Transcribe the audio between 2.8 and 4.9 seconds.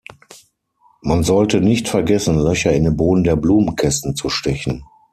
den Boden der Blumenkästen zu stechen.